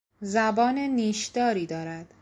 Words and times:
زبان 0.21 0.79
نیشداری 0.79 1.65
دارد. 1.65 2.13